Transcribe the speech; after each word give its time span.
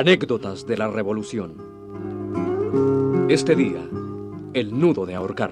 Anécdotas 0.00 0.64
de 0.64 0.76
la 0.76 0.86
Revolución. 0.86 1.56
Este 3.28 3.56
día, 3.56 3.84
el 4.54 4.78
nudo 4.78 5.06
de 5.06 5.16
ahorcar. 5.16 5.50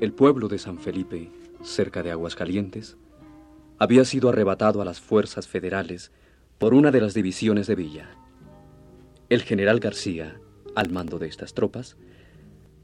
El 0.00 0.14
pueblo 0.14 0.48
de 0.48 0.58
San 0.58 0.78
Felipe, 0.78 1.30
cerca 1.62 2.02
de 2.02 2.10
Aguascalientes, 2.10 2.96
había 3.78 4.06
sido 4.06 4.30
arrebatado 4.30 4.80
a 4.80 4.86
las 4.86 5.02
fuerzas 5.02 5.46
federales 5.46 6.10
por 6.64 6.72
una 6.72 6.90
de 6.90 7.02
las 7.02 7.12
divisiones 7.12 7.66
de 7.66 7.74
Villa. 7.74 8.08
El 9.28 9.42
general 9.42 9.80
García, 9.80 10.40
al 10.74 10.88
mando 10.88 11.18
de 11.18 11.26
estas 11.26 11.52
tropas, 11.52 11.98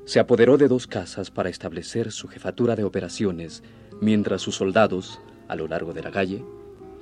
se 0.04 0.20
apoderó 0.20 0.58
de 0.58 0.68
dos 0.68 0.86
casas 0.86 1.30
para 1.30 1.48
establecer 1.48 2.12
su 2.12 2.28
jefatura 2.28 2.76
de 2.76 2.84
operaciones, 2.84 3.62
mientras 3.98 4.42
sus 4.42 4.56
soldados, 4.56 5.22
a 5.48 5.56
lo 5.56 5.66
largo 5.66 5.94
de 5.94 6.02
la 6.02 6.10
calle, 6.10 6.44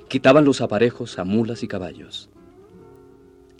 quitaban 0.07 0.45
los 0.45 0.61
aparejos 0.61 1.19
a 1.19 1.25
mulas 1.25 1.63
y 1.63 1.67
caballos. 1.67 2.29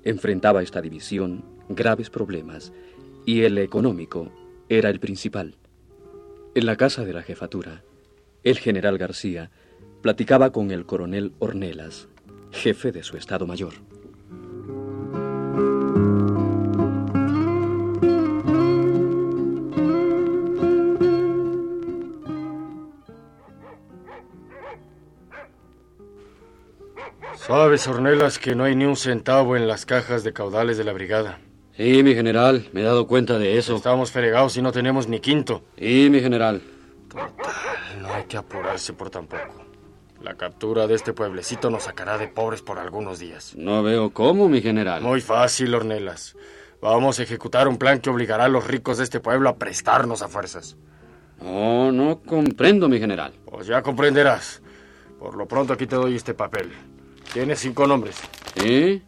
Enfrentaba 0.06 0.64
esta 0.64 0.82
división 0.82 1.44
graves 1.68 2.10
problemas 2.10 2.72
y 3.26 3.42
el 3.42 3.58
económico 3.58 4.32
era 4.70 4.90
el 4.90 5.02
principal. 5.02 5.58
En 6.56 6.66
la 6.66 6.78
casa 6.78 7.04
de 7.04 7.12
la 7.12 7.24
jefatura, 7.24 7.84
el 8.46 8.60
general 8.60 8.98
García 8.98 9.52
platicaba 10.02 10.52
con 10.54 10.72
el 10.72 10.86
coronel 10.86 11.34
Ornelas, 11.40 12.08
jefe 12.52 12.92
de 12.92 13.04
su 13.04 13.18
Estado 13.18 13.46
Mayor. 13.46 13.74
Sabes, 27.36 27.88
Ornelas, 27.88 28.38
que 28.38 28.54
no 28.54 28.64
hay 28.64 28.76
ni 28.76 28.86
un 28.86 28.96
centavo 28.96 29.58
en 29.58 29.68
las 29.68 29.86
cajas 29.86 30.24
de 30.24 30.34
caudales 30.34 30.78
de 30.78 30.84
la 30.84 30.94
brigada. 30.94 31.40
Sí, 31.76 32.04
mi 32.04 32.14
general, 32.14 32.68
me 32.74 32.82
he 32.82 32.84
dado 32.84 33.08
cuenta 33.08 33.40
de 33.40 33.58
eso. 33.58 33.76
Estamos 33.76 34.12
fregados 34.12 34.56
y 34.58 34.62
no 34.62 34.72
tenemos 34.72 35.08
ni 35.08 35.20
quinto. 35.20 35.64
Sí, 35.78 36.10
mi 36.12 36.20
general. 36.20 36.62
Total, 37.08 38.02
no 38.02 38.14
hay 38.14 38.26
que 38.26 38.38
apurarse 38.38 38.94
por 38.94 39.10
tan 39.10 39.26
poco. 39.26 39.69
La 40.22 40.36
captura 40.36 40.86
de 40.86 40.96
este 40.96 41.14
pueblecito 41.14 41.70
nos 41.70 41.84
sacará 41.84 42.18
de 42.18 42.28
pobres 42.28 42.62
por 42.62 42.78
algunos 42.78 43.20
días. 43.20 43.56
No 43.56 43.84
veo 43.84 44.12
cómo, 44.12 44.50
mi 44.50 44.62
general. 44.62 45.02
Muy 45.02 45.22
fácil, 45.22 45.74
Ornelas. 45.74 46.36
Vamos 46.82 47.20
a 47.20 47.24
ejecutar 47.24 47.68
un 47.68 47.78
plan 47.78 48.00
que 48.00 48.10
obligará 48.10 48.46
a 48.46 48.50
los 48.50 48.68
ricos 48.68 48.98
de 48.98 49.06
este 49.06 49.20
pueblo 49.20 49.50
a 49.50 49.58
prestarnos 49.58 50.22
a 50.22 50.28
fuerzas. 50.28 50.78
No, 51.42 51.92
no 51.92 52.20
comprendo, 52.20 52.90
mi 52.90 53.00
general. 53.00 53.34
Pues 53.46 53.68
ya 53.68 53.82
comprenderás. 53.82 54.62
Por 55.20 55.36
lo 55.36 55.48
pronto 55.48 55.74
aquí 55.74 55.88
te 55.88 55.96
doy 55.96 56.16
este 56.16 56.34
papel. 56.34 56.72
Tiene 57.34 57.56
cinco 57.56 57.88
nombres. 57.88 58.18
¿Sí? 58.56 59.04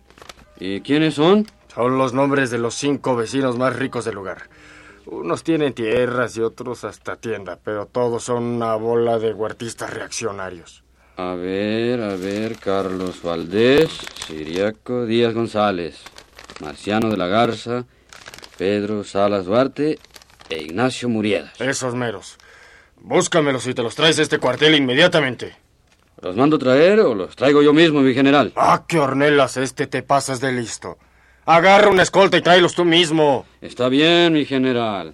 ¿Y 0.60 0.82
quiénes 0.82 1.16
son? 1.16 1.46
Son 1.74 1.98
los 1.98 2.14
nombres 2.14 2.52
de 2.52 2.58
los 2.58 2.76
cinco 2.76 3.16
vecinos 3.16 3.58
más 3.58 3.76
ricos 3.76 4.06
del 4.06 4.16
lugar. 4.16 4.50
Unos 5.06 5.44
tienen 5.44 5.74
tierras 5.74 6.38
y 6.38 6.42
otros 6.42 6.84
hasta 6.84 7.16
tienda, 7.16 7.60
pero 7.64 7.86
todos 7.86 8.24
son 8.24 8.44
una 8.44 8.76
bola 8.76 9.18
de 9.18 9.34
huertistas 9.34 9.94
reaccionarios. 9.94 10.81
A 11.22 11.36
ver, 11.36 12.02
a 12.02 12.16
ver, 12.16 12.58
Carlos 12.58 13.22
Valdés, 13.22 13.92
Siriaco 14.26 15.06
Díaz 15.06 15.36
González, 15.36 16.02
Marciano 16.62 17.12
de 17.12 17.18
la 17.18 17.28
Garza, 17.28 17.86
Pedro 18.58 19.04
Salas 19.04 19.46
Duarte 19.46 20.00
e 20.50 20.64
Ignacio 20.64 21.10
Muriedas. 21.10 21.62
Esos 21.62 21.94
meros. 21.94 22.38
Búscamelos 22.98 23.68
y 23.68 23.76
te 23.76 23.84
los 23.84 23.94
traes 23.94 24.18
a 24.18 24.24
este 24.24 24.40
cuartel 24.40 24.74
inmediatamente. 24.74 25.56
¿Los 26.20 26.36
mando 26.36 26.58
traer 26.58 27.00
o 27.02 27.14
los 27.14 27.36
traigo 27.36 27.62
yo 27.62 27.72
mismo, 27.72 28.02
mi 28.02 28.16
general? 28.16 28.52
Ah, 28.56 28.86
qué 28.88 28.98
hornelas, 28.98 29.58
este 29.58 29.86
te 29.86 30.02
pasas 30.02 30.42
de 30.42 30.52
listo. 30.52 30.98
Agarra 31.46 31.90
una 31.90 32.02
escolta 32.02 32.38
y 32.38 32.42
tráelos 32.42 32.74
tú 32.74 32.84
mismo. 32.84 33.46
Está 33.62 33.90
bien, 33.90 34.34
mi 34.34 34.46
general. 34.46 35.14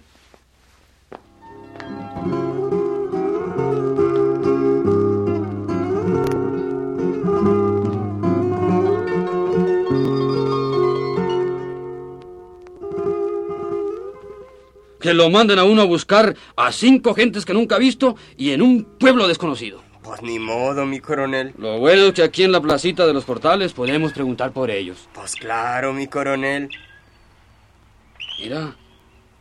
Que 15.08 15.14
lo 15.14 15.30
manden 15.30 15.58
a 15.58 15.64
uno 15.64 15.80
a 15.80 15.84
buscar 15.86 16.36
a 16.54 16.70
cinco 16.70 17.14
gentes 17.14 17.46
que 17.46 17.54
nunca 17.54 17.76
ha 17.76 17.78
visto 17.78 18.14
y 18.36 18.50
en 18.50 18.60
un 18.60 18.84
pueblo 18.84 19.26
desconocido. 19.26 19.82
Pues 20.02 20.20
ni 20.20 20.38
modo, 20.38 20.84
mi 20.84 21.00
coronel. 21.00 21.54
Lo 21.56 21.78
bueno 21.78 22.08
es 22.08 22.12
que 22.12 22.22
aquí 22.22 22.42
en 22.42 22.52
la 22.52 22.60
placita 22.60 23.06
de 23.06 23.14
los 23.14 23.24
portales 23.24 23.72
podemos 23.72 24.12
preguntar 24.12 24.52
por 24.52 24.70
ellos. 24.70 25.08
Pues 25.14 25.34
claro, 25.34 25.94
mi 25.94 26.08
coronel. 26.08 26.68
Mira, 28.38 28.76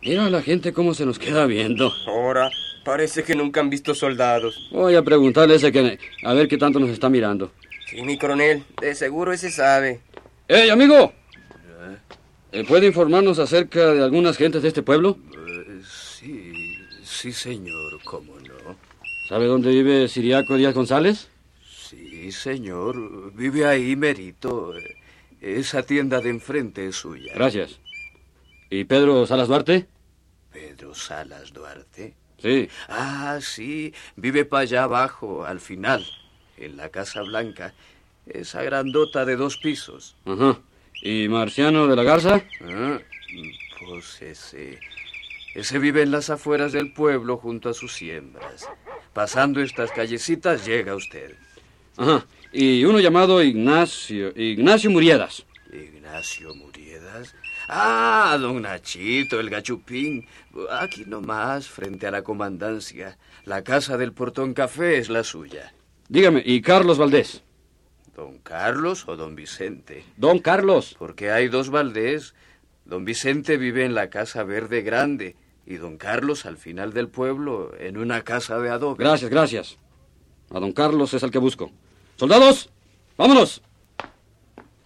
mira 0.01 0.27
a 0.27 0.29
la 0.29 0.41
gente 0.41 0.71
cómo 0.71 0.93
se 0.93 1.05
nos 1.05 1.19
queda 1.19 1.45
viendo. 1.45 1.91
Ahora, 2.07 2.49
parece 2.85 3.25
que 3.25 3.35
nunca 3.35 3.59
han 3.59 3.69
visto 3.69 3.93
soldados. 3.93 4.69
Voy 4.71 4.95
a 4.95 5.01
preguntarle 5.01 5.55
a 5.55 5.57
ese 5.57 5.73
que... 5.73 5.99
A 6.23 6.33
ver 6.33 6.47
qué 6.47 6.57
tanto 6.57 6.79
nos 6.79 6.91
está 6.91 7.09
mirando. 7.09 7.51
Sí, 7.87 8.01
mi 8.03 8.17
coronel, 8.17 8.63
de 8.79 8.95
seguro 8.95 9.33
ese 9.33 9.51
sabe. 9.51 9.99
¡Ey, 10.47 10.69
amigo! 10.69 11.11
¿Eh, 12.53 12.63
¿Puede 12.65 12.87
informarnos 12.87 13.37
acerca 13.39 13.91
de 13.91 14.01
algunas 14.01 14.37
gentes 14.37 14.61
de 14.61 14.69
este 14.69 14.81
pueblo? 14.81 15.17
Sí, 17.17 17.33
sí, 17.33 17.49
señor, 17.49 17.99
cómo 18.03 18.35
no. 18.41 18.77
¿Sabe 19.27 19.47
dónde 19.47 19.71
vive 19.71 20.07
Siriaco 20.07 20.55
Díaz 20.55 20.75
González? 20.75 21.29
Sí, 21.67 22.31
señor. 22.31 23.33
Vive 23.33 23.65
ahí, 23.65 23.95
Merito. 23.95 24.71
Esa 25.41 25.81
tienda 25.81 26.21
de 26.21 26.29
enfrente 26.29 26.85
es 26.85 26.97
suya. 26.97 27.33
Gracias. 27.33 27.79
¿Y 28.69 28.83
Pedro 28.83 29.25
Salas 29.25 29.47
Duarte? 29.47 29.87
¿Pedro 30.53 30.93
Salas 30.93 31.51
Duarte? 31.53 32.13
Sí. 32.37 32.69
Ah, 32.87 33.39
sí. 33.41 33.95
Vive 34.15 34.45
para 34.45 34.61
allá 34.61 34.83
abajo, 34.83 35.43
al 35.43 35.59
final, 35.59 36.05
en 36.55 36.77
la 36.77 36.89
Casa 36.89 37.23
Blanca. 37.23 37.73
Esa 38.27 38.61
grandota 38.61 39.25
de 39.25 39.37
dos 39.37 39.57
pisos. 39.57 40.15
Ajá. 40.23 40.59
¿Y 41.01 41.27
Marciano 41.29 41.87
de 41.87 41.95
la 41.95 42.03
Garza? 42.03 42.43
Ah, 42.61 42.99
pues 43.79 44.21
ese... 44.21 44.79
Ese 45.57 45.79
vive 45.79 46.03
en 46.03 46.11
las 46.11 46.29
afueras 46.29 46.71
del 46.71 46.93
pueblo 46.93 47.37
junto 47.37 47.69
a 47.69 47.73
sus 47.73 47.91
siembras. 47.91 48.69
Pasando 49.11 49.59
estas 49.59 49.89
callecitas 49.89 50.63
llega 50.67 50.93
usted. 50.93 51.33
Ajá. 51.97 52.27
Y 52.53 52.85
uno 52.85 52.99
llamado 52.99 53.41
Ignacio. 53.41 54.31
Ignacio 54.39 54.91
Muriedas. 54.91 55.47
Ignacio 55.73 56.53
Muriedas. 56.53 57.33
Ah, 57.67 58.37
don 58.39 58.61
Nachito, 58.61 59.39
el 59.39 59.49
gachupín. 59.49 60.27
Aquí 60.69 61.05
nomás, 61.07 61.67
frente 61.67 62.05
a 62.05 62.11
la 62.11 62.21
comandancia. 62.21 63.17
La 63.43 63.63
casa 63.63 63.97
del 63.97 64.13
portón 64.13 64.53
café 64.53 64.99
es 64.99 65.09
la 65.09 65.23
suya. 65.23 65.73
Dígame, 66.07 66.43
¿y 66.45 66.61
Carlos 66.61 66.99
Valdés? 66.99 67.41
¿Don 68.15 68.37
Carlos 68.43 69.07
o 69.07 69.17
don 69.17 69.33
Vicente? 69.33 70.05
Don 70.17 70.37
Carlos. 70.37 70.95
Porque 70.99 71.31
hay 71.31 71.47
dos 71.47 71.71
Valdés. 71.71 72.35
Don 72.85 73.05
Vicente 73.05 73.57
vive 73.57 73.85
en 73.85 73.95
la 73.95 74.11
casa 74.11 74.43
verde 74.43 74.83
grande 74.83 75.35
y 75.67 75.75
don 75.75 75.97
Carlos 75.97 76.45
al 76.45 76.57
final 76.57 76.93
del 76.93 77.09
pueblo 77.09 77.73
en 77.77 77.97
una 77.97 78.23
casa 78.23 78.57
de 78.59 78.69
adobe. 78.69 79.03
Gracias, 79.03 79.29
gracias. 79.29 79.77
A 80.49 80.59
don 80.59 80.71
Carlos 80.71 81.13
es 81.13 81.21
el 81.23 81.29
que 81.29 81.39
busco. 81.39 81.71
Soldados, 82.15 82.69
vámonos. 83.17 83.61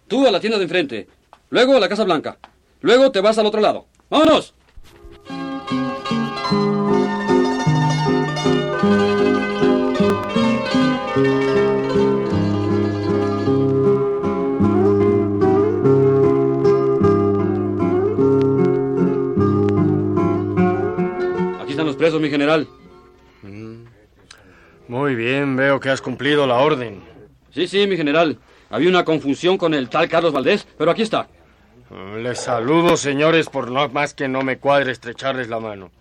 Tú 0.07 0.27
a 0.27 0.31
la 0.31 0.39
tienda 0.39 0.57
de 0.57 0.63
enfrente, 0.63 1.07
luego 1.51 1.77
a 1.77 1.79
la 1.79 1.87
Casa 1.87 2.03
Blanca, 2.03 2.39
luego 2.81 3.11
te 3.11 3.21
vas 3.21 3.37
al 3.37 3.45
otro 3.45 3.61
lado. 3.61 3.85
¡Vámonos! 4.09 4.55
Mi 22.21 22.29
general. 22.29 22.67
Muy 24.87 25.15
bien, 25.15 25.55
veo 25.55 25.79
que 25.79 25.89
has 25.89 26.01
cumplido 26.01 26.47
la 26.47 26.55
orden. 26.55 27.03
Sí, 27.53 27.67
sí, 27.67 27.87
mi 27.87 27.97
general. 27.97 28.37
Había 28.69 28.89
una 28.89 29.03
confusión 29.03 29.57
con 29.57 29.73
el 29.73 29.89
tal 29.89 30.07
Carlos 30.07 30.31
Valdés, 30.31 30.65
pero 30.77 30.91
aquí 30.91 31.01
está. 31.01 31.27
Les 32.17 32.39
saludo, 32.39 32.95
señores, 32.95 33.49
por 33.49 33.69
no 33.69 33.89
más 33.89 34.13
que 34.13 34.29
no 34.29 34.43
me 34.43 34.57
cuadre 34.57 34.93
estrecharles 34.93 35.49
la 35.49 35.59
mano. 35.59 35.91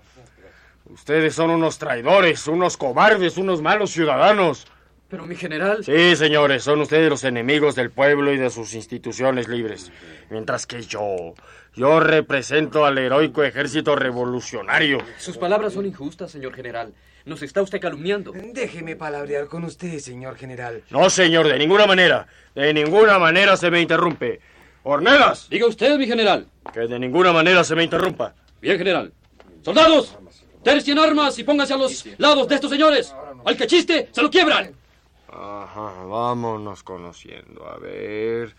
Ustedes 0.84 1.34
son 1.34 1.50
unos 1.50 1.78
traidores, 1.78 2.46
unos 2.46 2.76
cobardes, 2.76 3.36
unos 3.38 3.60
malos 3.62 3.90
ciudadanos. 3.90 4.66
Pero 5.10 5.26
mi 5.26 5.34
general... 5.34 5.84
Sí, 5.84 6.14
señores, 6.14 6.62
son 6.62 6.80
ustedes 6.80 7.10
los 7.10 7.24
enemigos 7.24 7.74
del 7.74 7.90
pueblo 7.90 8.32
y 8.32 8.36
de 8.38 8.48
sus 8.48 8.74
instituciones 8.74 9.48
libres. 9.48 9.90
Mientras 10.30 10.66
que 10.66 10.82
yo, 10.82 11.34
yo 11.74 11.98
represento 11.98 12.84
al 12.86 12.96
heroico 12.96 13.42
ejército 13.42 13.96
revolucionario. 13.96 14.98
Sus 15.18 15.36
palabras 15.36 15.72
son 15.72 15.84
injustas, 15.86 16.30
señor 16.30 16.54
general. 16.54 16.94
Nos 17.24 17.42
está 17.42 17.60
usted 17.60 17.80
calumniando. 17.80 18.32
Déjeme 18.32 18.94
palabrear 18.94 19.46
con 19.48 19.64
usted, 19.64 19.98
señor 19.98 20.36
general. 20.36 20.84
No, 20.90 21.10
señor, 21.10 21.48
de 21.48 21.58
ninguna 21.58 21.86
manera. 21.86 22.28
De 22.54 22.72
ninguna 22.72 23.18
manera 23.18 23.56
se 23.56 23.68
me 23.68 23.80
interrumpe. 23.80 24.40
Ornelas, 24.84 25.48
Diga 25.50 25.66
usted, 25.66 25.98
mi 25.98 26.06
general. 26.06 26.46
que 26.72 26.80
de 26.80 26.98
ninguna 27.00 27.32
manera 27.32 27.64
se 27.64 27.74
me 27.74 27.82
interrumpa. 27.82 28.34
Bien, 28.62 28.78
general. 28.78 29.12
¡Soldados! 29.62 30.16
Tercien 30.62 30.98
armas 30.98 31.38
y 31.38 31.44
pónganse 31.44 31.74
a 31.74 31.76
los 31.76 32.06
lados 32.18 32.46
de 32.48 32.54
estos 32.54 32.70
señores. 32.70 33.14
Al 33.44 33.56
que 33.56 33.66
chiste, 33.66 34.08
se 34.12 34.22
lo 34.22 34.30
quiebran. 34.30 34.72
Ajá, 35.32 36.04
vámonos 36.04 36.82
conociendo. 36.82 37.66
A 37.66 37.78
ver. 37.78 38.54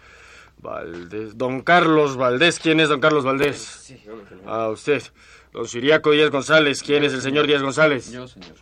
Valdés. 0.57 1.38
Don 1.38 1.62
Carlos 1.62 2.15
Valdés. 2.15 2.59
¿Quién 2.59 2.79
es 2.79 2.89
don 2.89 3.00
Carlos 3.00 3.23
Valdés? 3.23 3.94
Ah, 4.45 4.69
usted. 4.69 5.01
Don 5.51 5.68
Siriaco 5.68 6.12
Díaz 6.12 6.29
González. 6.29 6.81
¿Quién 6.83 7.03
es 7.03 7.13
el 7.13 7.21
señor 7.21 7.47
Díaz 7.47 7.62
González? 7.62 8.12
Yo, 8.12 8.27
señor. 8.27 8.56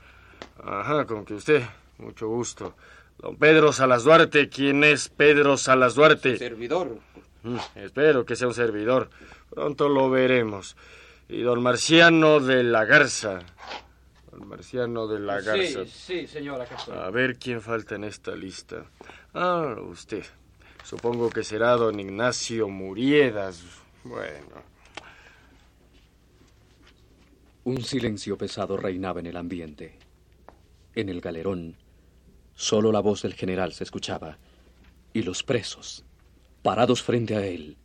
Ajá, 0.63 1.05
con 1.05 1.25
que 1.25 1.35
usted. 1.35 1.63
Mucho 1.97 2.27
gusto. 2.27 2.75
Don 3.17 3.35
Pedro 3.35 3.73
Salas 3.73 4.03
Duarte. 4.03 4.49
¿Quién 4.49 4.83
es 4.83 5.09
Pedro 5.09 5.57
Salas 5.57 5.95
Duarte? 5.95 6.37
Servidor. 6.37 6.97
Mm, 7.43 7.57
espero 7.75 8.25
que 8.25 8.35
sea 8.35 8.47
un 8.47 8.53
servidor. 8.53 9.09
Pronto 9.49 9.89
lo 9.89 10.09
veremos. 10.09 10.75
Y 11.27 11.41
don 11.41 11.61
Marciano 11.61 12.39
de 12.39 12.63
la 12.63 12.85
Garza. 12.85 13.39
Marciano 14.45 15.07
de 15.07 15.19
la 15.19 15.41
Garza. 15.41 15.85
sí, 15.85 16.27
señor, 16.27 16.61
acá 16.61 16.75
estoy. 16.75 16.97
A 16.97 17.09
ver 17.09 17.37
quién 17.37 17.61
falta 17.61 17.95
en 17.95 18.03
esta 18.03 18.35
lista. 18.35 18.85
Ah, 19.33 19.75
usted. 19.81 20.23
Supongo 20.83 21.29
que 21.29 21.43
será 21.43 21.71
don 21.75 21.99
Ignacio 21.99 22.69
Muriedas. 22.69 23.63
Bueno. 24.03 24.63
Un 27.65 27.81
silencio 27.83 28.37
pesado 28.37 28.77
reinaba 28.77 29.19
en 29.19 29.27
el 29.27 29.37
ambiente. 29.37 29.99
En 30.95 31.09
el 31.09 31.21
galerón, 31.21 31.75
solo 32.55 32.91
la 32.91 33.01
voz 33.01 33.21
del 33.21 33.35
general 33.35 33.73
se 33.73 33.83
escuchaba, 33.83 34.37
y 35.13 35.21
los 35.21 35.43
presos, 35.43 36.03
parados 36.63 37.03
frente 37.03 37.35
a 37.35 37.45
él, 37.45 37.77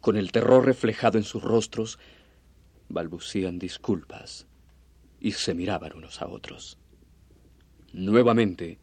con 0.00 0.16
el 0.16 0.32
terror 0.32 0.64
reflejado 0.64 1.18
en 1.18 1.24
sus 1.24 1.42
rostros, 1.42 1.98
balbucían 2.88 3.58
disculpas 3.58 4.45
y 5.26 5.32
se 5.32 5.54
miraban 5.54 5.92
unos 5.96 6.22
a 6.22 6.28
otros. 6.28 6.78
Nuevamente, 7.92 8.78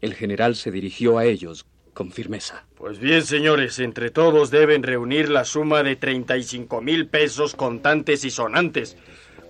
el 0.00 0.14
general 0.14 0.56
se 0.56 0.70
dirigió 0.70 1.18
a 1.18 1.26
ellos 1.26 1.66
con 1.92 2.12
firmeza. 2.12 2.64
Pues 2.76 2.98
bien, 2.98 3.20
señores, 3.20 3.78
entre 3.78 4.10
todos 4.10 4.50
deben 4.50 4.82
reunir 4.82 5.28
la 5.28 5.44
suma 5.44 5.82
de 5.82 5.96
35 5.96 6.80
mil 6.80 7.08
pesos 7.08 7.54
contantes 7.54 8.24
y 8.24 8.30
sonantes, 8.30 8.96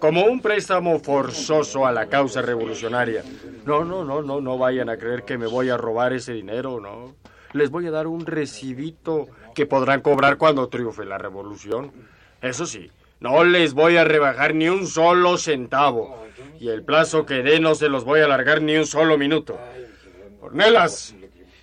como 0.00 0.25
un 0.25 0.41
préstamo 0.41 0.99
forzoso 0.99 1.87
a 1.87 1.93
la 1.93 2.09
causa 2.09 2.43
revolucionaria. 2.43 3.23
No, 3.65 3.85
no, 3.85 4.05
no, 4.05 4.21
no, 4.21 4.41
no 4.41 4.59
vayan 4.59 4.89
a 4.89 4.97
creer 4.97 5.23
que 5.23 5.39
me 5.39 5.47
voy 5.47 5.69
a 5.69 5.77
robar 5.77 6.12
ese 6.12 6.33
dinero, 6.33 6.81
no. 6.81 7.15
Les 7.53 7.71
voy 7.71 7.87
a 7.87 7.93
dar 7.93 8.09
un 8.09 8.27
recibito 8.27 9.29
que 9.55 9.67
podrán 9.67 10.00
cobrar 10.00 10.39
cuando 10.39 10.69
triunfe 10.69 11.05
la 11.05 11.19
revolución. 11.19 11.93
Eso 12.41 12.67
sí, 12.67 12.91
no 13.23 13.44
les 13.44 13.73
voy 13.75 13.97
a 13.97 14.03
rebajar 14.03 14.56
ni 14.56 14.69
un 14.69 14.89
solo 14.89 15.39
centavo. 15.39 16.23
Y 16.62 16.69
el 16.69 16.85
plazo 16.85 17.26
que 17.26 17.43
dé 17.43 17.59
no 17.59 17.75
se 17.75 17.88
los 17.88 18.05
voy 18.05 18.20
a 18.20 18.26
alargar 18.26 18.62
ni 18.62 18.76
un 18.76 18.87
solo 18.87 19.19
minuto. 19.19 19.59
Cornelas, 20.41 21.12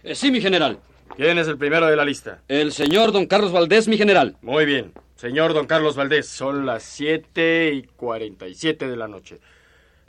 Eh, 0.03 0.13
sí, 0.13 0.29
mi 0.29 0.41
general. 0.41 0.77
¿quién 1.15 1.37
es 1.37 1.47
el 1.47 1.57
primero 1.57 1.87
de 1.87 1.95
la 1.95 2.03
lista? 2.03 2.41
El 2.49 2.73
señor 2.73 3.13
don 3.13 3.25
Carlos 3.25 3.53
Valdés, 3.53 3.87
mi 3.87 3.97
general. 3.97 4.35
Muy 4.41 4.65
bien. 4.65 4.91
Señor 5.15 5.53
don 5.53 5.67
Carlos 5.67 5.95
Valdés, 5.95 6.27
son 6.27 6.65
las 6.65 6.83
7 6.83 7.71
y 7.75 7.83
47 7.83 8.89
de 8.89 8.97
la 8.97 9.07
noche. 9.07 9.39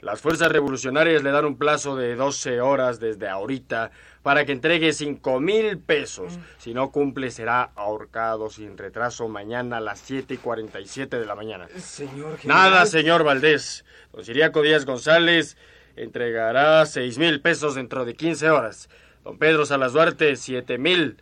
Las 0.01 0.19
fuerzas 0.19 0.51
revolucionarias 0.51 1.21
le 1.21 1.29
dan 1.29 1.45
un 1.45 1.57
plazo 1.57 1.95
de 1.95 2.15
12 2.15 2.59
horas 2.59 2.99
desde 2.99 3.29
ahorita 3.29 3.91
para 4.23 4.45
que 4.45 4.51
entregue 4.51 4.93
5 4.93 5.39
mil 5.39 5.77
pesos. 5.77 6.39
Si 6.57 6.73
no 6.73 6.91
cumple, 6.91 7.29
será 7.29 7.71
ahorcado 7.75 8.49
sin 8.49 8.79
retraso 8.79 9.27
mañana 9.27 9.77
a 9.77 9.79
las 9.79 9.99
7 9.99 10.33
y 10.33 10.37
47 10.37 11.19
de 11.19 11.25
la 11.25 11.35
mañana. 11.35 11.67
Señor 11.77 12.37
general. 12.37 12.71
Nada, 12.71 12.85
señor 12.87 13.23
Valdés. 13.23 13.85
Don 14.11 14.25
Siriaco 14.25 14.63
Díaz 14.63 14.85
González 14.85 15.55
entregará 15.95 16.83
6 16.83 17.19
mil 17.19 17.39
pesos 17.39 17.75
dentro 17.75 18.03
de 18.03 18.15
15 18.15 18.49
horas. 18.49 18.89
Don 19.23 19.37
Pedro 19.37 19.67
Salas 19.67 19.93
Duarte, 19.93 20.35
7 20.35 20.79
mil 20.79 21.17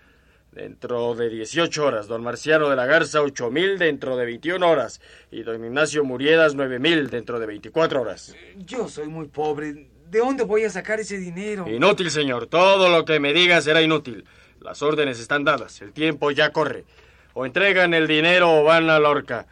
dentro 0.51 1.16
de 1.16 1.30
18 1.30 1.86
horas. 1.86 2.07
Don 2.07 2.24
Marciano 2.24 2.69
de 2.69 2.75
la 2.75 2.86
Garza, 2.86 3.22
8 3.22 3.51
mil 3.51 3.78
dentro 3.78 4.18
de 4.18 4.25
21 4.25 4.68
horas. 4.68 5.01
Y 5.31 5.44
don 5.44 5.63
Ignacio 5.63 6.04
Muriedas, 6.04 6.56
9 6.56 6.80
mil 6.80 7.10
dentro 7.10 7.40
de 7.40 7.46
24 7.46 8.01
horas. 8.01 8.36
Yo 8.57 8.88
soy 8.88 9.07
muy 9.07 9.28
pobre. 9.28 9.88
¿De 10.10 10.19
dónde 10.19 10.44
voy 10.44 10.63
a 10.63 10.69
sacar 10.69 11.00
ese 11.00 11.18
dinero? 11.18 11.68
Inútil, 11.69 12.10
señor. 12.10 12.48
Todo 12.48 12.90
lo 12.90 13.06
que 13.06 13.19
me 13.19 13.31
diga 13.34 13.62
será 13.62 13.81
inútil. 13.81 14.25
Las 14.60 14.81
órdenes 14.81 15.19
están 15.19 15.44
dadas. 15.44 15.81
El 15.81 15.94
tiempo 15.94 16.31
ya 16.31 16.51
corre. 16.51 16.86
O 17.34 17.46
entregan 17.46 17.94
el 17.94 18.07
dinero 18.07 18.51
o 18.60 18.63
van 18.63 18.90
a 18.90 19.00
la 19.00 19.10
horca. 19.10 19.46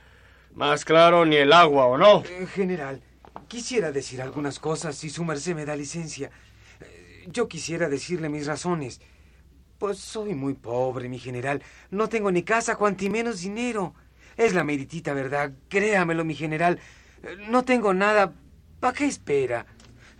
Más 0.53 0.83
claro, 0.83 1.25
ni 1.25 1.35
el 1.35 1.53
agua, 1.53 1.85
¿o 1.85 1.97
no? 1.97 2.23
Eh, 2.27 2.47
General, 2.47 2.99
quisiera 3.47 3.91
decir 3.91 4.21
algunas 4.21 4.59
cosas 4.59 4.97
si 4.97 5.11
su 5.11 5.23
merced 5.23 5.53
me 5.55 5.65
da 5.65 5.75
licencia. 5.75 6.31
Eh, 6.81 7.25
Yo 7.27 7.47
quisiera 7.47 7.88
decirle 7.88 8.27
mis 8.27 8.47
razones. 8.47 8.99
Pues 9.77 10.00
soy 10.00 10.33
muy 10.33 10.53
pobre, 10.53 11.07
mi 11.07 11.19
general. 11.19 11.62
No 11.91 12.09
tengo 12.09 12.31
ni 12.31 12.44
casa, 12.44 12.75
cuanti 12.75 13.09
menos 13.09 13.41
dinero. 13.41 13.94
Es 14.35 14.53
la 14.53 14.63
meritita 14.63 15.13
verdad. 15.13 15.51
Créamelo, 15.69 16.25
mi 16.25 16.33
general. 16.35 16.79
Eh, 17.24 17.35
No 17.50 17.63
tengo 17.63 17.94
nada. 17.94 18.33
¿Para 18.79 18.94
qué 18.94 19.06
espera? 19.06 19.65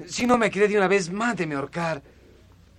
Si 0.05 0.27
no 0.27 0.38
me 0.38 0.51
cree 0.51 0.67
de 0.67 0.77
una 0.77 0.88
vez, 0.88 1.12
mándeme 1.12 1.55
ahorcar. 1.55 2.03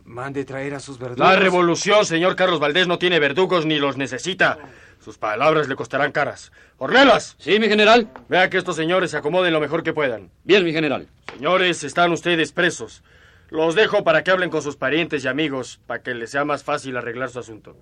Mande 0.04 0.44
traer 0.44 0.74
a 0.74 0.80
sus 0.80 0.98
verdugos. 0.98 1.18
La 1.28 1.36
revolución, 1.36 2.04
señor 2.06 2.36
Carlos 2.36 2.60
Valdés, 2.60 2.86
no 2.86 2.98
tiene 2.98 3.18
verdugos 3.18 3.66
ni 3.66 3.78
los 3.78 3.96
necesita. 3.96 4.58
Sus 5.00 5.18
palabras 5.18 5.68
le 5.68 5.76
costarán 5.76 6.12
caras. 6.12 6.52
¡Ornelas! 6.78 7.36
Sí, 7.38 7.58
mi 7.58 7.68
general. 7.68 8.08
Vea 8.28 8.48
que 8.50 8.58
estos 8.58 8.76
señores 8.76 9.10
se 9.10 9.16
acomoden 9.16 9.52
lo 9.52 9.60
mejor 9.60 9.82
que 9.82 9.92
puedan. 9.92 10.30
Bien, 10.44 10.64
mi 10.64 10.72
general. 10.72 11.08
Señores, 11.34 11.82
están 11.84 12.12
ustedes 12.12 12.52
presos. 12.52 13.02
Los 13.50 13.74
dejo 13.74 14.04
para 14.04 14.22
que 14.22 14.30
hablen 14.30 14.50
con 14.50 14.60
sus 14.60 14.76
parientes 14.76 15.24
y 15.24 15.28
amigos, 15.28 15.80
para 15.86 16.02
que 16.02 16.14
les 16.14 16.30
sea 16.30 16.44
más 16.44 16.64
fácil 16.64 16.96
arreglar 16.98 17.30
su 17.30 17.38
asunto. 17.38 17.76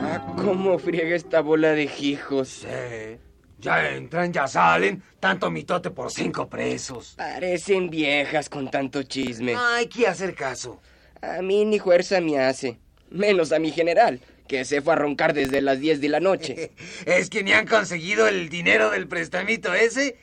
Ah, 0.00 0.34
cómo 0.42 0.78
friega 0.78 1.14
esta 1.14 1.42
bola 1.42 1.72
de 1.72 1.84
hijos. 2.00 2.48
Sí. 2.48 3.27
Ya 3.58 3.90
entran, 3.90 4.32
ya 4.32 4.46
salen. 4.46 5.02
Tanto 5.20 5.50
mitote 5.50 5.90
por 5.90 6.10
cinco 6.12 6.48
presos. 6.48 7.14
Parecen 7.16 7.90
viejas 7.90 8.48
con 8.48 8.70
tanto 8.70 9.02
chisme. 9.02 9.54
Hay 9.56 9.88
que 9.88 10.06
hacer 10.06 10.34
caso. 10.34 10.80
A 11.20 11.42
mí 11.42 11.64
ni 11.64 11.78
fuerza 11.80 12.20
me 12.20 12.38
hace. 12.38 12.78
Menos 13.10 13.52
a 13.52 13.58
mi 13.58 13.70
general, 13.70 14.20
que 14.48 14.64
se 14.64 14.80
fue 14.80 14.94
a 14.94 14.96
roncar 14.96 15.34
desde 15.34 15.60
las 15.60 15.78
10 15.78 16.00
de 16.00 16.08
la 16.08 16.20
noche. 16.20 16.72
Es 17.06 17.30
que 17.30 17.44
ni 17.44 17.52
han 17.52 17.66
conseguido 17.66 18.26
el 18.26 18.48
dinero 18.48 18.90
del 18.90 19.06
prestamito 19.06 19.74
ese. 19.74 20.16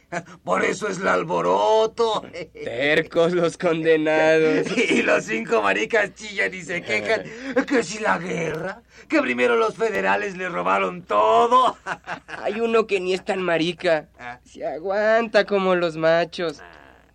Por 0.44 0.66
eso 0.66 0.88
es 0.88 1.00
el 1.00 1.08
alboroto. 1.08 2.26
Tercos 2.54 3.34
los 3.34 3.58
condenados. 3.58 4.66
Y 4.90 5.04
los 5.04 5.26
cinco 5.26 5.62
maricas 5.62 6.14
chillan 6.16 6.54
y 6.54 6.62
se 6.62 6.82
quejan 6.82 7.24
que 7.68 7.84
si 7.84 8.00
la 8.00 8.18
guerra, 8.18 8.82
que 9.08 9.22
primero 9.22 9.56
los 9.56 9.76
federales 9.76 10.36
le 10.38 10.50
robaron 10.50 11.04
todo. 11.04 11.78
Hay 12.28 12.60
uno 12.60 12.88
que 12.88 13.00
ni 13.00 13.14
es 13.14 13.24
tan 13.24 13.42
marica. 13.42 14.10
Se 14.44 14.66
aguanta 14.66 15.46
como 15.46 15.76
los 15.76 15.98
machos. 15.98 16.62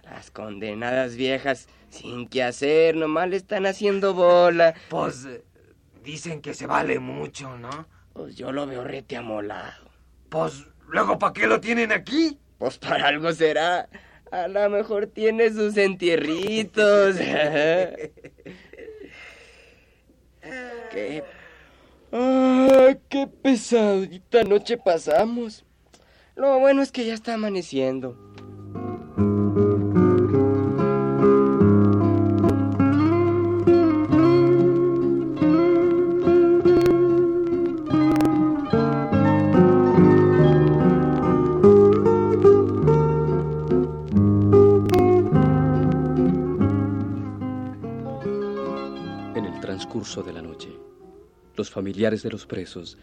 Las 0.05 0.31
condenadas 0.31 1.17
viejas, 1.17 1.69
sin 1.91 2.29
qué 2.29 2.43
hacer, 2.43 2.97
nomás 2.97 3.29
le 3.29 3.37
están 3.37 3.67
haciendo 3.67 4.15
bola. 4.15 4.75
Pues 4.89 5.27
dicen 6.03 6.41
que 6.41 6.55
se 6.55 6.67
vale 6.67 6.99
mucho, 6.99 7.57
¿no? 7.59 7.87
Pues 8.13 8.37
yo 8.37 8.53
lo 8.53 8.67
veo 8.67 8.85
rete 8.85 9.17
amolado. 9.17 9.91
Pues 10.29 10.67
luego, 10.89 11.19
¿para 11.19 11.33
qué 11.33 11.47
lo 11.47 11.61
tienen 11.61 11.93
aquí? 11.93 12.39
Pues 12.59 12.79
para 12.79 13.09
algo 13.09 13.33
será. 13.33 13.89
A 14.31 14.47
lo 14.49 14.71
mejor 14.71 15.07
tiene 15.07 15.51
sus 15.51 15.77
entierritos. 15.77 17.17
qué... 20.91 21.25
Ah, 22.13 22.95
qué 23.09 23.29
pesadita 23.29 24.43
noche 24.43 24.77
pasamos. 24.77 25.65
Lo 26.35 26.59
bueno 26.59 26.83
es 26.83 26.91
que 26.91 27.05
ya 27.05 27.15
está 27.15 27.35
amaneciendo. 27.35 28.17
Transcurso 50.11 50.23
de 50.23 50.33
la 50.33 50.43
noche, 50.43 50.71
los 51.57 51.71
familiares 51.71 52.23
de 52.23 52.31
los 52.31 52.45
presos 52.45 52.99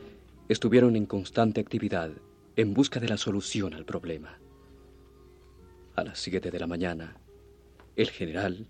estuvieron 0.50 0.96
en 0.98 1.06
constante 1.06 1.62
actividad 1.62 2.12
en 2.58 2.74
busca 2.74 3.00
de 3.00 3.08
la 3.08 3.16
solución 3.18 3.74
al 3.74 3.86
problema. 3.86 4.38
A 5.96 6.04
las 6.04 6.20
7 6.20 6.52
de 6.52 6.60
la 6.60 6.68
mañana, 6.68 7.16
el 7.96 8.10
general 8.10 8.68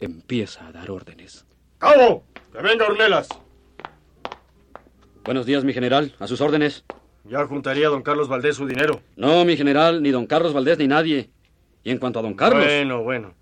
empieza 0.00 0.66
a 0.66 0.72
dar 0.72 0.90
órdenes. 0.90 1.46
¡Cabo! 1.78 2.24
¡Que 2.52 2.62
venga 2.62 2.86
Ornelas! 2.86 3.28
Buenos 5.24 5.46
días, 5.46 5.62
mi 5.62 5.72
general. 5.72 6.12
A 6.18 6.26
sus 6.26 6.40
órdenes. 6.40 6.84
Ya 7.24 7.46
juntaría 7.46 7.86
a 7.86 7.90
don 7.90 8.02
Carlos 8.02 8.28
Valdés 8.28 8.56
su 8.56 8.66
dinero. 8.66 9.00
No, 9.14 9.44
mi 9.44 9.56
general, 9.56 10.02
ni 10.02 10.10
don 10.10 10.26
Carlos 10.26 10.52
Valdés 10.52 10.78
ni 10.78 10.88
nadie. 10.88 11.30
Y 11.84 11.90
en 11.92 11.98
cuanto 11.98 12.18
a 12.18 12.22
don 12.22 12.34
Carlos... 12.34 12.64
Bueno, 12.64 13.04
bueno. 13.04 13.34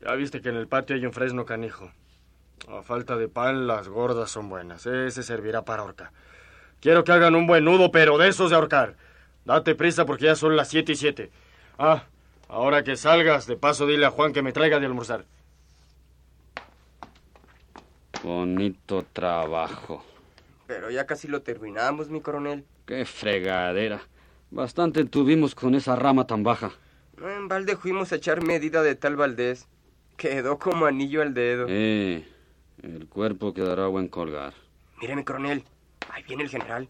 Ya 0.00 0.14
viste 0.14 0.40
que 0.40 0.50
en 0.50 0.56
el 0.56 0.68
patio 0.68 0.94
hay 0.94 1.04
un 1.04 1.12
fresno 1.12 1.44
canijo. 1.44 1.90
A 2.68 2.82
falta 2.82 3.16
de 3.16 3.28
pan, 3.28 3.66
las 3.66 3.88
gordas 3.88 4.30
son 4.30 4.48
buenas. 4.48 4.86
Ese 4.86 5.22
servirá 5.22 5.64
para 5.64 5.82
ahorcar. 5.82 6.10
Quiero 6.80 7.04
que 7.04 7.12
hagan 7.12 7.34
un 7.34 7.46
buen 7.46 7.64
nudo, 7.64 7.90
pero 7.90 8.18
de 8.18 8.28
esos 8.28 8.50
de 8.50 8.56
ahorcar. 8.56 8.96
Date 9.44 9.74
prisa 9.74 10.06
porque 10.06 10.24
ya 10.24 10.36
son 10.36 10.56
las 10.56 10.68
siete 10.68 10.92
y 10.92 10.96
siete. 10.96 11.30
Ah, 11.78 12.04
ahora 12.48 12.82
que 12.82 12.96
salgas, 12.96 13.46
de 13.46 13.56
paso 13.56 13.86
dile 13.86 14.06
a 14.06 14.10
Juan 14.10 14.32
que 14.32 14.42
me 14.42 14.52
traiga 14.52 14.80
de 14.80 14.86
almorzar. 14.86 15.24
Bonito 18.22 19.04
trabajo. 19.12 20.04
Pero 20.66 20.90
ya 20.90 21.06
casi 21.06 21.28
lo 21.28 21.42
terminamos, 21.42 22.08
mi 22.08 22.22
coronel. 22.22 22.64
Qué 22.86 23.04
fregadera. 23.04 24.00
Bastante 24.50 25.04
tuvimos 25.04 25.54
con 25.54 25.74
esa 25.74 25.96
rama 25.96 26.26
tan 26.26 26.42
baja. 26.42 26.72
No 27.18 27.28
en 27.28 27.48
balde 27.48 27.76
fuimos 27.76 28.12
a 28.12 28.16
echar 28.16 28.42
medida 28.42 28.82
de 28.82 28.94
tal 28.94 29.16
Valdés. 29.16 29.68
Quedó 30.16 30.58
como 30.58 30.86
anillo 30.86 31.22
al 31.22 31.34
dedo. 31.34 31.66
Eh, 31.68 32.26
el 32.84 33.06
cuerpo 33.06 33.54
quedará 33.54 33.86
buen 33.86 34.08
colgar. 34.08 34.52
Mire, 35.00 35.16
mi 35.16 35.24
coronel. 35.24 35.64
Ahí 36.10 36.22
viene 36.24 36.42
el 36.42 36.50
general. 36.50 36.88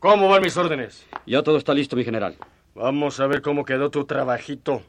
¿Cómo 0.00 0.28
van 0.28 0.42
mis 0.42 0.56
órdenes? 0.56 1.06
Ya 1.26 1.42
todo 1.42 1.56
está 1.56 1.72
listo, 1.72 1.94
mi 1.94 2.04
general. 2.04 2.36
Vamos 2.74 3.20
a 3.20 3.26
ver 3.26 3.42
cómo 3.42 3.64
quedó 3.64 3.90
tu 3.90 4.04
trabajito. 4.04 4.82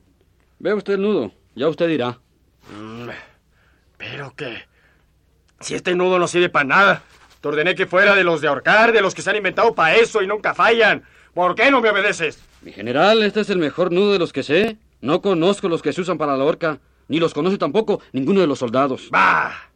Ve 0.60 0.74
usted 0.74 0.94
el 0.94 1.02
nudo. 1.02 1.32
Ya 1.56 1.68
usted 1.68 1.88
dirá. 1.88 2.20
Mm, 2.72 3.10
¿Pero 3.98 4.34
qué? 4.36 4.66
Si 5.60 5.76
este 5.76 5.96
nudo 5.96 6.18
no 6.18 6.28
sirve 6.28 6.50
para 6.50 6.66
nada. 6.66 7.04
Te 7.40 7.48
ordené 7.48 7.76
que 7.76 7.86
fuera 7.88 8.16
de 8.16 8.24
los 8.24 8.42
de 8.42 8.48
ahorcar, 8.48 8.92
de 8.92 9.02
los 9.02 9.14
que 9.14 9.22
se 9.22 9.30
han 9.30 9.36
inventado 9.36 9.74
para 9.76 9.96
eso 9.96 10.22
y 10.22 10.28
nunca 10.28 10.54
fallan. 10.54 11.04
¿Por 11.34 11.56
qué 11.56 11.72
no 11.72 11.82
me 11.82 11.90
obedeces? 11.90 12.42
Mi 12.62 12.72
general, 12.72 13.24
este 13.24 13.42
es 13.42 13.50
el 13.50 13.58
mejor 13.58 13.92
nudo 13.92 14.14
de 14.14 14.20
los 14.20 14.34
que 14.34 14.44
sé. 14.44 14.78
No 15.02 15.22
conozco 15.22 15.68
los 15.70 15.82
que 15.82 15.94
se 15.94 16.02
usan 16.02 16.18
para 16.18 16.38
la 16.38 16.44
horca. 16.44 16.80
Ni 17.08 17.20
los 17.20 17.34
conoce 17.34 17.58
tampoco 17.58 18.02
ninguno 18.12 18.42
de 18.42 18.48
los 18.48 18.60
soldados. 18.60 19.10
¡Bah! 19.12 19.71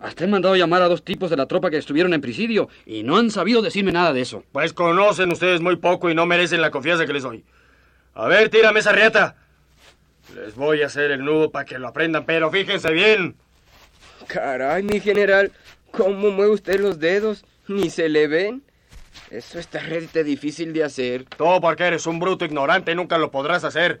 Hasta 0.00 0.24
he 0.24 0.26
mandado 0.26 0.56
llamar 0.56 0.82
a 0.82 0.88
dos 0.88 1.02
tipos 1.02 1.30
de 1.30 1.36
la 1.36 1.46
tropa 1.46 1.70
que 1.70 1.78
estuvieron 1.78 2.12
en 2.12 2.20
presidio 2.20 2.68
y 2.84 3.02
no 3.02 3.16
han 3.16 3.30
sabido 3.30 3.62
decirme 3.62 3.92
nada 3.92 4.12
de 4.12 4.20
eso. 4.20 4.44
Pues 4.52 4.72
conocen 4.72 5.32
ustedes 5.32 5.60
muy 5.60 5.76
poco 5.76 6.10
y 6.10 6.14
no 6.14 6.26
merecen 6.26 6.60
la 6.60 6.70
confianza 6.70 7.06
que 7.06 7.14
les 7.14 7.22
doy. 7.22 7.44
A 8.14 8.26
ver, 8.28 8.48
tírame 8.50 8.80
esa 8.80 8.92
rieta. 8.92 9.36
Les 10.34 10.54
voy 10.54 10.82
a 10.82 10.86
hacer 10.86 11.12
el 11.12 11.24
nudo 11.24 11.50
para 11.50 11.64
que 11.64 11.78
lo 11.78 11.88
aprendan, 11.88 12.26
pero 12.26 12.50
fíjense 12.50 12.90
bien. 12.90 13.36
Caray, 14.26 14.82
mi 14.82 15.00
general. 15.00 15.52
¿Cómo 15.92 16.30
mueve 16.30 16.52
usted 16.52 16.80
los 16.80 16.98
dedos? 16.98 17.44
Ni 17.68 17.90
se 17.90 18.08
le 18.08 18.26
ven. 18.26 18.62
Eso 19.30 19.58
está 19.58 19.80
realmente 19.80 20.24
difícil 20.24 20.72
de 20.72 20.84
hacer. 20.84 21.24
Todo 21.24 21.60
porque 21.60 21.84
eres 21.84 22.06
un 22.06 22.18
bruto 22.18 22.44
ignorante 22.44 22.92
y 22.92 22.94
nunca 22.94 23.18
lo 23.18 23.30
podrás 23.30 23.64
hacer. 23.64 24.00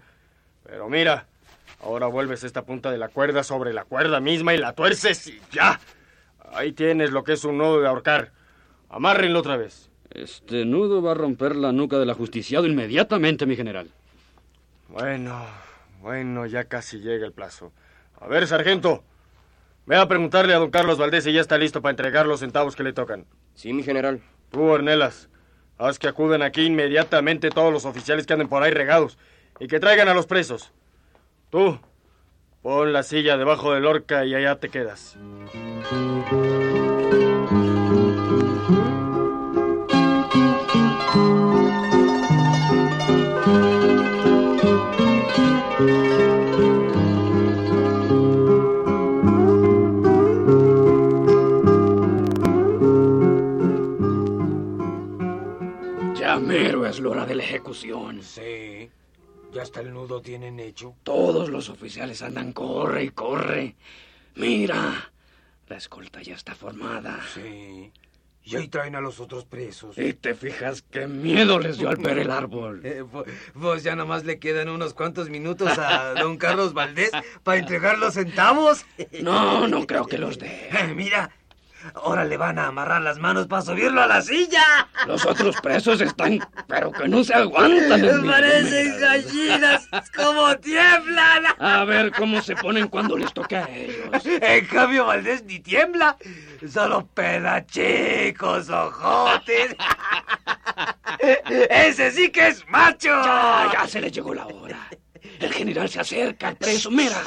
Pero 0.64 0.88
mira, 0.88 1.26
ahora 1.80 2.06
vuelves 2.06 2.44
esta 2.44 2.64
punta 2.64 2.90
de 2.90 2.98
la 2.98 3.08
cuerda 3.08 3.42
sobre 3.42 3.72
la 3.72 3.84
cuerda 3.84 4.20
misma 4.20 4.54
y 4.54 4.58
la 4.58 4.72
tuerces 4.72 5.26
y 5.26 5.40
ya. 5.52 5.80
Ahí 6.52 6.72
tienes 6.72 7.10
lo 7.10 7.24
que 7.24 7.32
es 7.32 7.44
un 7.44 7.58
nudo 7.58 7.80
de 7.80 7.88
ahorcar. 7.88 8.32
Amárrenlo 8.88 9.40
otra 9.40 9.56
vez. 9.56 9.90
Este 10.10 10.64
nudo 10.64 11.02
va 11.02 11.12
a 11.12 11.14
romper 11.14 11.56
la 11.56 11.72
nuca 11.72 11.98
del 11.98 12.10
ajusticiado 12.10 12.66
inmediatamente, 12.66 13.44
mi 13.46 13.56
general. 13.56 13.90
Bueno, 14.88 15.44
bueno, 16.00 16.46
ya 16.46 16.64
casi 16.64 17.00
llega 17.00 17.26
el 17.26 17.32
plazo. 17.32 17.72
A 18.20 18.28
ver, 18.28 18.46
sargento. 18.46 19.04
Ve 19.86 19.96
a 19.96 20.08
preguntarle 20.08 20.54
a 20.54 20.58
don 20.58 20.70
Carlos 20.70 20.98
Valdés 20.98 21.24
si 21.24 21.32
ya 21.32 21.40
está 21.40 21.58
listo 21.58 21.82
para 21.82 21.90
entregar 21.90 22.26
los 22.26 22.40
centavos 22.40 22.74
que 22.74 22.82
le 22.82 22.92
tocan. 22.92 23.26
Sí, 23.54 23.72
mi 23.72 23.82
general. 23.82 24.20
Tú, 24.50 24.62
Ornelas, 24.62 25.28
haz 25.78 25.98
que 25.98 26.08
acudan 26.08 26.42
aquí 26.42 26.64
inmediatamente 26.64 27.50
todos 27.50 27.72
los 27.72 27.84
oficiales 27.84 28.26
que 28.26 28.32
anden 28.32 28.48
por 28.48 28.62
ahí 28.62 28.70
regados 28.70 29.18
y 29.60 29.68
que 29.68 29.80
traigan 29.80 30.08
a 30.08 30.14
los 30.14 30.26
presos. 30.26 30.72
Tú, 31.50 31.78
pon 32.60 32.92
la 32.92 33.04
silla 33.04 33.36
debajo 33.36 33.72
del 33.72 33.86
horca 33.86 34.24
y 34.24 34.34
allá 34.34 34.58
te 34.58 34.68
quedas. 34.68 35.16
Ya 56.14 56.40
mero 56.40 56.86
es 56.86 56.98
la 56.98 57.08
hora 57.08 57.24
de 57.24 57.36
la 57.36 57.44
ejecución. 57.44 58.20
Sí. 58.20 58.90
Ya 59.56 59.62
hasta 59.62 59.80
el 59.80 59.90
nudo 59.90 60.20
tienen 60.20 60.60
hecho. 60.60 60.96
Todos 61.02 61.48
los 61.48 61.70
oficiales 61.70 62.20
andan 62.20 62.52
corre 62.52 63.04
y 63.04 63.08
corre. 63.08 63.74
Mira, 64.34 65.10
la 65.66 65.76
escolta 65.78 66.20
ya 66.20 66.34
está 66.34 66.54
formada. 66.54 67.18
Sí. 67.32 67.90
Y 68.44 68.56
ahí 68.56 68.68
traen 68.68 68.96
a 68.96 69.00
los 69.00 69.18
otros 69.18 69.46
presos. 69.46 69.96
Y 69.96 70.12
te 70.12 70.34
fijas 70.34 70.82
qué 70.82 71.06
miedo 71.06 71.58
les 71.58 71.78
dio 71.78 71.88
al 71.88 71.96
ver 71.96 72.18
el 72.18 72.30
árbol. 72.30 72.82
Eh, 72.84 73.02
vos 73.54 73.82
ya 73.82 73.96
nomás 73.96 74.26
le 74.26 74.38
quedan 74.38 74.68
unos 74.68 74.92
cuantos 74.92 75.30
minutos 75.30 75.78
a 75.78 76.12
don 76.20 76.36
Carlos 76.36 76.74
Valdés 76.74 77.12
para 77.42 77.58
entregar 77.58 77.96
los 77.96 78.12
centavos. 78.12 78.84
No, 79.22 79.66
no 79.68 79.86
creo 79.86 80.04
que 80.04 80.18
los 80.18 80.38
dé. 80.38 80.68
Eh, 80.70 80.92
Mira, 80.94 81.30
ahora 81.94 82.24
le 82.24 82.36
van 82.36 82.58
a 82.58 82.66
amarrar 82.66 83.02
las 83.02 83.18
manos 83.18 83.46
para 83.46 83.62
subirlo 83.62 84.02
a 84.02 84.06
la 84.06 84.22
silla. 84.22 84.88
Los 85.06 85.24
otros 85.24 85.60
presos 85.60 86.00
están, 86.00 86.40
pero 86.66 86.92
que 86.92 87.08
no 87.08 87.24
se 87.24 87.34
aguantan. 87.34 88.22
mi 88.22 88.28
Parecen 88.28 89.00
gallinas, 89.00 89.88
como 90.14 90.56
tiemblan. 90.58 91.44
A 91.58 91.84
ver 91.84 92.12
cómo 92.12 92.40
se 92.42 92.56
ponen 92.56 92.88
cuando 92.88 93.16
les 93.16 93.32
toque 93.32 93.56
a 93.56 93.68
ellos. 93.68 94.24
En 94.24 94.66
cambio, 94.66 95.06
Valdés 95.06 95.44
ni 95.44 95.60
tiembla. 95.60 96.16
Solo 96.68 97.06
pedachicos, 97.14 98.68
ojotes. 98.68 99.76
Ese 101.70 102.10
sí 102.10 102.30
que 102.30 102.48
es 102.48 102.66
macho. 102.68 103.08
Ya, 103.08 103.70
ya 103.72 103.88
se 103.88 104.00
les 104.00 104.12
llegó 104.12 104.34
la 104.34 104.46
hora. 104.46 104.88
El 105.40 105.52
general 105.52 105.88
se 105.88 106.00
acerca 106.00 106.48
al 106.48 106.56
preso, 106.56 106.90
mira. 106.90 107.22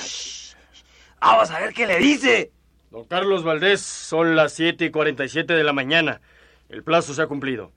Vamos 1.20 1.52
a 1.52 1.60
ver 1.60 1.74
qué 1.74 1.86
le 1.86 1.98
dice. 2.00 2.52
Don 2.92 3.06
Carlos 3.06 3.44
Valdés, 3.44 3.82
son 3.82 4.36
las 4.36 4.54
7 4.54 4.86
y 4.86 4.92
47 4.92 5.54
de 5.54 5.64
la 5.64 5.74
mañana. 5.74 6.22
El 6.70 6.84
plazo 6.84 7.14
se 7.14 7.22
ha 7.22 7.28
cumplido. 7.28 7.72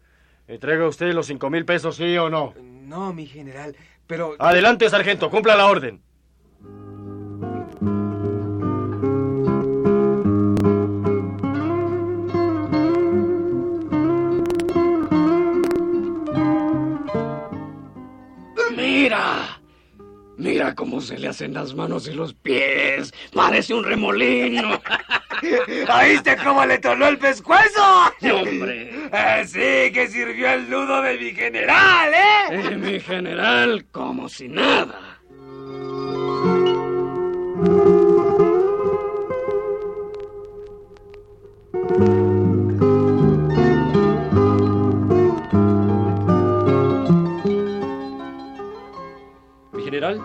¿Entrega 0.49 0.87
usted 0.88 1.12
los 1.12 1.26
cinco 1.26 1.50
mil 1.50 1.64
pesos, 1.64 1.97
sí 1.97 2.16
o 2.16 2.31
no? 2.31 2.54
No, 2.61 3.12
mi 3.12 3.26
general, 3.26 3.76
pero... 4.07 4.37
Adelante, 4.38 4.88
sargento, 4.88 5.31
cumpla 5.31 5.57
la 5.57 5.66
orden. 5.66 6.00
Mira. 18.76 19.61
Mira 20.37 20.75
cómo 20.75 21.00
se 21.00 21.19
le 21.19 21.28
hacen 21.28 21.54
las 21.54 21.75
manos 21.75 22.09
y 22.09 22.14
los 22.14 22.35
pies. 22.35 23.12
Parece 23.33 23.75
un 23.75 23.85
remolino. 23.85 24.81
¿Oíste 26.00 26.37
cómo 26.37 26.64
le 26.64 26.78
tornó 26.78 27.08
el 27.08 27.18
pescuezo? 27.18 27.82
Hombre. 28.22 28.90
Eh, 29.12 29.44
sí, 29.46 29.92
que 29.92 30.08
sirvió 30.08 30.50
el 30.50 30.70
nudo 30.70 31.02
de 31.02 31.18
mi 31.18 31.32
general, 31.32 32.14
¿eh? 32.14 32.44
Eh, 32.50 32.76
mi 32.76 33.00
general, 33.00 33.84
como 33.90 34.28
si 34.28 34.49
nada. 34.49 35.18
Mi 49.72 49.82
general, 49.82 50.20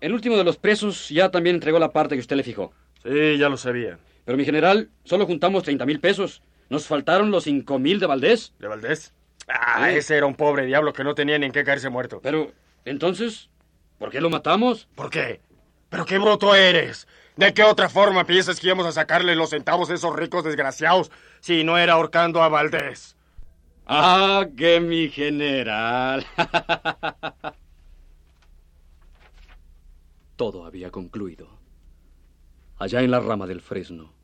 el 0.00 0.12
último 0.12 0.36
de 0.36 0.44
los 0.44 0.56
presos 0.58 1.08
ya 1.08 1.30
también 1.30 1.56
entregó 1.56 1.78
la 1.78 1.92
parte 1.92 2.14
que 2.14 2.20
usted 2.20 2.36
le 2.36 2.42
fijó. 2.42 2.72
Sí, 3.02 3.38
ya 3.38 3.48
lo 3.48 3.56
sabía. 3.56 3.98
Pero 4.28 4.36
mi 4.36 4.44
general, 4.44 4.90
solo 5.04 5.24
juntamos 5.24 5.62
30 5.62 5.86
mil 5.86 6.00
pesos. 6.00 6.42
Nos 6.68 6.86
faltaron 6.86 7.30
los 7.30 7.44
5 7.44 7.78
mil 7.78 7.98
de 7.98 8.04
Valdés. 8.04 8.52
¿De 8.58 8.68
Valdés? 8.68 9.14
Ah, 9.48 9.90
ese 9.90 10.18
era 10.18 10.26
un 10.26 10.34
pobre 10.34 10.66
diablo 10.66 10.92
que 10.92 11.02
no 11.02 11.14
tenía 11.14 11.38
ni 11.38 11.46
en 11.46 11.52
qué 11.52 11.64
caerse 11.64 11.88
muerto. 11.88 12.20
Pero, 12.22 12.52
entonces, 12.84 13.48
¿por 13.96 14.10
qué 14.10 14.20
lo 14.20 14.28
matamos? 14.28 14.86
¿Por 14.94 15.08
qué? 15.08 15.40
Pero 15.88 16.04
qué 16.04 16.18
bruto 16.18 16.54
eres. 16.54 17.08
¿De 17.36 17.54
qué 17.54 17.62
otra 17.62 17.88
forma 17.88 18.26
piensas 18.26 18.60
que 18.60 18.66
íbamos 18.66 18.84
a 18.84 18.92
sacarle 18.92 19.34
los 19.34 19.48
centavos 19.48 19.88
a 19.88 19.94
esos 19.94 20.14
ricos 20.14 20.44
desgraciados 20.44 21.10
si 21.40 21.64
no 21.64 21.78
era 21.78 21.94
ahorcando 21.94 22.42
a 22.42 22.50
Valdés? 22.50 23.16
Ah, 23.86 24.44
que 24.58 24.78
mi 24.78 25.08
general. 25.08 26.26
Todo 30.36 30.66
había 30.66 30.90
concluido. 30.90 31.48
Allá 32.76 33.00
en 33.00 33.10
la 33.10 33.20
rama 33.20 33.46
del 33.46 33.62
fresno, 33.62 34.17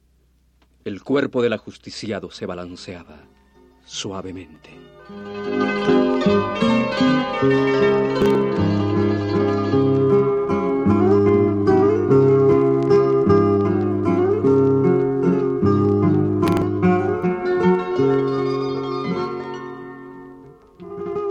el 0.85 1.03
cuerpo 1.03 1.43
del 1.43 1.55
ajusticiado 1.55 2.31
se 2.31 2.45
balanceaba 2.45 3.27
suavemente. 3.87 4.71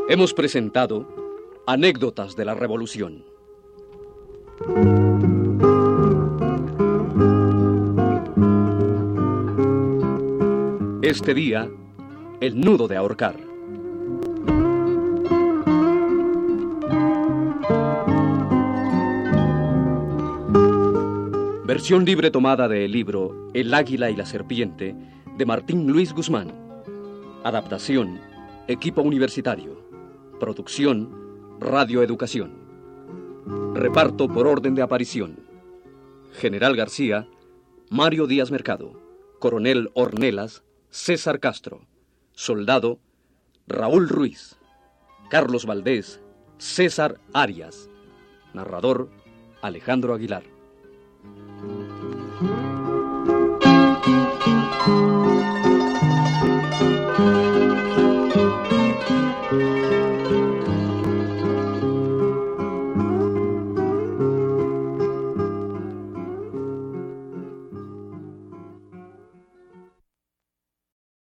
Hemos 0.10 0.33
presentado 0.33 1.07
Anécdotas 1.65 2.36
de 2.36 2.45
la 2.45 2.53
Revolución. 2.55 3.33
Este 11.13 11.36
día, 11.36 11.70
el 12.41 12.60
nudo 12.60 12.88
de 12.88 12.96
ahorcar. 12.98 13.38
Versión 21.67 22.03
libre 22.03 22.32
tomada 22.32 22.67
del 22.67 22.91
libro 22.91 23.51
El 23.53 23.75
águila 23.75 24.10
y 24.10 24.15
la 24.15 24.25
serpiente 24.25 24.96
de 25.38 25.46
Martín 25.46 25.86
Luis 25.86 26.13
Guzmán. 26.13 26.51
Adaptación, 27.43 28.20
equipo 28.67 29.03
universitario. 29.03 29.86
Producción, 30.39 31.12
Radio 31.60 32.01
Educación. 32.01 32.55
Reparto 33.75 34.27
por 34.29 34.48
orden 34.48 34.74
de 34.74 34.82
aparición. 34.82 35.41
General 36.32 36.75
García, 36.75 37.27
Mario 37.91 38.25
Díaz 38.25 38.50
Mercado, 38.50 39.00
Coronel 39.38 39.91
Ornelas, 39.93 40.63
César 40.94 41.40
Castro, 41.40 41.88
Soldado, 42.34 43.00
Raúl 43.66 44.08
Ruiz, 44.08 44.60
Carlos 45.28 45.66
Valdés, 45.66 46.22
César 46.60 47.20
Arias, 47.34 47.90
narrador 48.54 49.10
Alejandro 49.64 50.14
Aguilar. 50.14 50.44